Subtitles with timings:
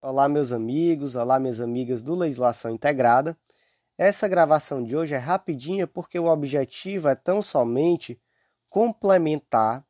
[0.00, 3.36] Olá, meus amigos, olá, minhas amigas do Legislação Integrada.
[3.98, 8.16] Essa gravação de hoje é rapidinha porque o objetivo é tão somente
[8.70, 9.84] complementar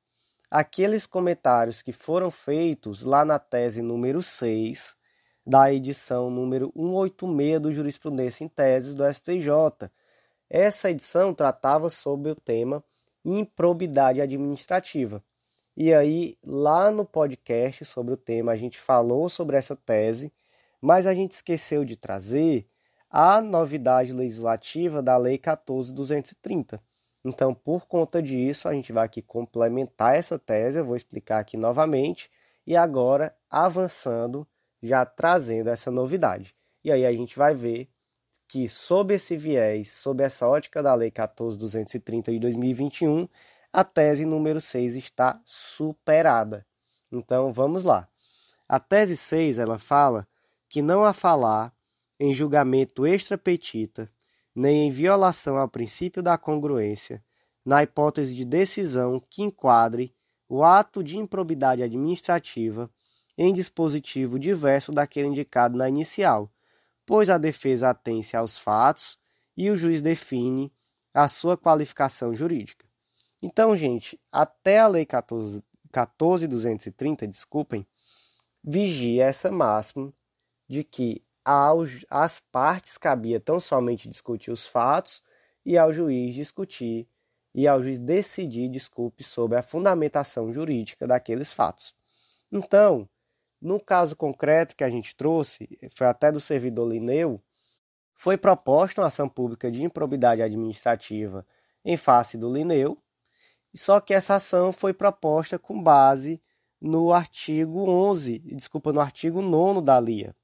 [0.50, 4.96] aqueles comentários que foram feitos lá na tese número 6
[5.46, 9.90] da edição número 186 do Jurisprudência em Teses do STJ.
[10.48, 12.82] Essa edição tratava sobre o tema
[13.22, 15.22] improbidade administrativa.
[15.80, 20.32] E aí, lá no podcast sobre o tema, a gente falou sobre essa tese,
[20.80, 22.66] mas a gente esqueceu de trazer
[23.08, 26.82] a novidade legislativa da Lei 14230.
[27.24, 31.56] Então, por conta disso, a gente vai aqui complementar essa tese, eu vou explicar aqui
[31.56, 32.28] novamente,
[32.66, 34.44] e agora avançando,
[34.82, 36.56] já trazendo essa novidade.
[36.82, 37.88] E aí a gente vai ver
[38.48, 43.28] que, sob esse viés, sob essa ótica da Lei 14230 de 2021,
[43.78, 46.66] a tese número 6 está superada.
[47.12, 48.08] Então vamos lá.
[48.68, 50.26] A tese 6 ela fala
[50.68, 51.72] que não há falar
[52.18, 54.10] em julgamento extrapetita,
[54.52, 57.22] nem em violação ao princípio da congruência,
[57.64, 60.12] na hipótese de decisão que enquadre
[60.48, 62.90] o ato de improbidade administrativa
[63.36, 66.52] em dispositivo diverso daquele indicado na inicial,
[67.06, 69.16] pois a defesa atém-se aos fatos
[69.56, 70.72] e o juiz define
[71.14, 72.87] a sua qualificação jurídica.
[73.40, 77.86] Então, gente, até a Lei 14, 14.230, desculpem,
[78.62, 80.12] vigia essa máxima
[80.68, 81.22] de que
[82.10, 85.22] às partes cabia tão somente discutir os fatos
[85.64, 87.08] e ao juiz discutir
[87.54, 91.94] e ao juiz decidir, desculpe, sobre a fundamentação jurídica daqueles fatos.
[92.52, 93.08] Então,
[93.60, 97.42] no caso concreto que a gente trouxe, foi até do servidor Lineu,
[98.14, 101.46] foi proposta uma ação pública de improbidade administrativa
[101.84, 102.98] em face do Lineu,
[103.78, 106.40] só que essa ação foi proposta com base
[106.80, 110.34] no artigo 11, desculpa, no artigo 9 da LIA.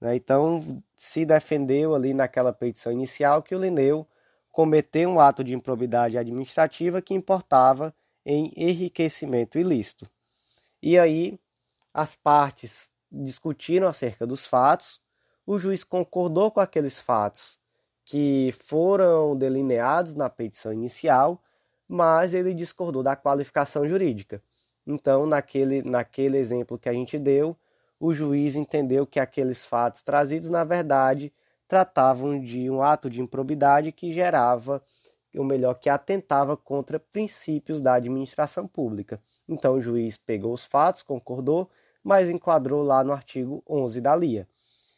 [0.00, 0.16] Né?
[0.16, 4.06] Então, se defendeu ali naquela petição inicial que o Lineu
[4.50, 7.94] cometeu um ato de improbidade administrativa que importava
[8.24, 10.08] em enriquecimento ilícito.
[10.82, 11.38] E aí,
[11.92, 15.00] as partes discutiram acerca dos fatos,
[15.46, 17.58] o juiz concordou com aqueles fatos
[18.04, 21.42] que foram delineados na petição inicial
[21.88, 24.42] mas ele discordou da qualificação jurídica.
[24.86, 27.56] Então, naquele, naquele exemplo que a gente deu,
[27.98, 31.32] o juiz entendeu que aqueles fatos trazidos, na verdade,
[31.66, 34.82] tratavam de um ato de improbidade que gerava,
[35.36, 39.20] ou melhor, que atentava contra princípios da administração pública.
[39.48, 41.68] Então, o juiz pegou os fatos, concordou,
[42.02, 44.48] mas enquadrou lá no artigo 11 da LIA.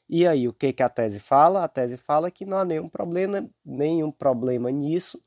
[0.09, 1.65] E aí, o que, que a tese fala?
[1.65, 5.23] A tese fala que não há nenhum problema, nenhum problema nisso,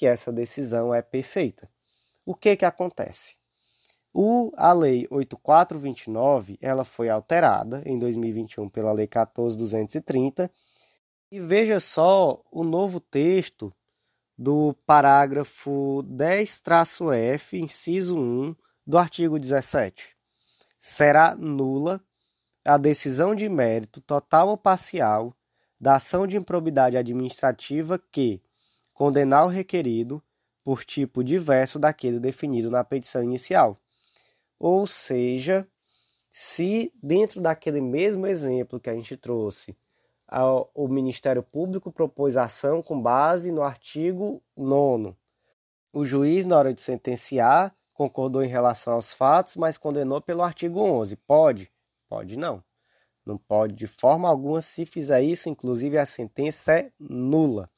[0.00, 1.68] que essa decisão é perfeita.
[2.24, 3.36] O que que acontece?
[4.14, 10.50] O, a Lei 8429 ela foi alterada em 2021 pela Lei 14230
[11.30, 13.70] e veja só o novo texto
[14.38, 18.56] do parágrafo 10-F, inciso 1
[18.86, 20.16] do artigo 17.
[20.78, 22.02] Será nula
[22.64, 25.36] a decisão de mérito total ou parcial
[25.78, 28.42] da ação de improbidade administrativa que,
[29.00, 30.22] condenar o requerido
[30.62, 33.80] por tipo diverso daquele definido na petição inicial.
[34.58, 35.66] Ou seja,
[36.30, 39.74] se dentro daquele mesmo exemplo que a gente trouxe,
[40.74, 45.16] o Ministério Público propôs ação com base no artigo 9.
[45.94, 50.78] O juiz, na hora de sentenciar, concordou em relação aos fatos, mas condenou pelo artigo
[50.78, 51.16] 11.
[51.16, 51.72] Pode?
[52.06, 52.62] Pode não.
[53.24, 54.60] Não pode de forma alguma.
[54.60, 57.70] Se fizer isso, inclusive a sentença é nula.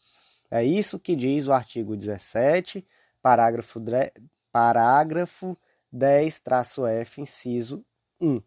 [0.55, 2.87] É isso que diz o artigo 17,
[3.23, 3.81] parágrafo,
[4.53, 5.57] parágrafo
[5.91, 7.83] 10-F, inciso
[8.21, 8.39] 1.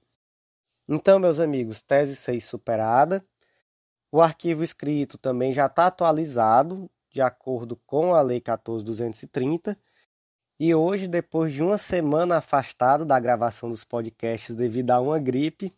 [0.87, 3.25] Então, meus amigos, tese 6 superada.
[4.11, 9.75] O arquivo escrito também já está atualizado, de acordo com a Lei 14230.
[10.59, 15.73] E hoje, depois de uma semana afastado da gravação dos podcasts devido a uma gripe,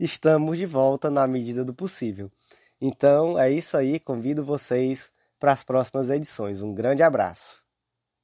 [0.00, 2.30] estamos de volta na medida do possível.
[2.80, 4.00] Então, é isso aí.
[4.00, 6.62] Convido vocês para as próximas edições.
[6.62, 7.67] Um grande abraço.